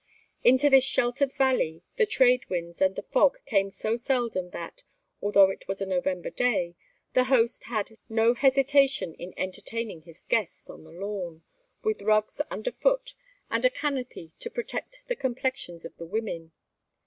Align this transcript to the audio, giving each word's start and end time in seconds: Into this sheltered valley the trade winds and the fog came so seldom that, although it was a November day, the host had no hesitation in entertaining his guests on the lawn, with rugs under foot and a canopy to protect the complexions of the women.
Into 0.43 0.67
this 0.67 0.83
sheltered 0.83 1.31
valley 1.33 1.83
the 1.97 2.07
trade 2.07 2.49
winds 2.49 2.81
and 2.81 2.95
the 2.95 3.03
fog 3.03 3.37
came 3.45 3.69
so 3.69 3.95
seldom 3.95 4.49
that, 4.49 4.81
although 5.21 5.51
it 5.51 5.67
was 5.67 5.79
a 5.79 5.85
November 5.85 6.31
day, 6.31 6.73
the 7.13 7.25
host 7.25 7.65
had 7.65 7.99
no 8.09 8.33
hesitation 8.33 9.13
in 9.13 9.35
entertaining 9.37 10.01
his 10.01 10.25
guests 10.25 10.71
on 10.71 10.83
the 10.85 10.91
lawn, 10.91 11.43
with 11.83 12.01
rugs 12.01 12.41
under 12.49 12.71
foot 12.71 13.13
and 13.51 13.63
a 13.63 13.69
canopy 13.69 14.33
to 14.39 14.49
protect 14.49 15.03
the 15.05 15.15
complexions 15.15 15.85
of 15.85 15.95
the 15.97 16.07
women. 16.07 16.51